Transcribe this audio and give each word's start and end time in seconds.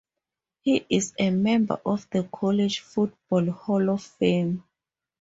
He 0.61 0.83
is 0.89 1.13
a 1.19 1.29
member 1.29 1.79
of 1.85 2.09
the 2.09 2.23
College 2.23 2.79
Football 2.79 3.51
Hall 3.51 3.87
of 3.91 4.01
Fame. 4.01 4.63